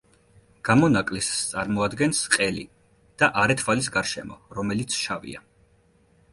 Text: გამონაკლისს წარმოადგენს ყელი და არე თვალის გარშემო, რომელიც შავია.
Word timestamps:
გამონაკლისს 0.69 1.43
წარმოადგენს 1.49 2.23
ყელი 2.37 2.65
და 3.23 3.31
არე 3.45 3.59
თვალის 3.63 3.93
გარშემო, 3.99 4.41
რომელიც 4.61 5.01
შავია. 5.05 5.49